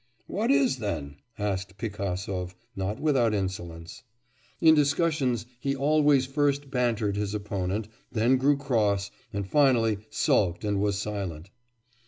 'What 0.25 0.49
is 0.49 0.77
then?' 0.77 1.17
asked 1.37 1.77
Pigasov, 1.77 2.55
not 2.75 2.99
without 2.99 3.35
insolence. 3.35 4.01
In 4.59 4.73
discussions 4.73 5.45
he 5.59 5.75
always 5.75 6.25
first 6.25 6.71
bantered 6.71 7.15
his 7.17 7.35
opponent, 7.35 7.87
then 8.11 8.37
grew 8.37 8.57
cross, 8.57 9.11
and 9.31 9.47
finally 9.47 9.99
sulked 10.09 10.63
and 10.63 10.81
was 10.81 10.97
silent. 10.97 11.51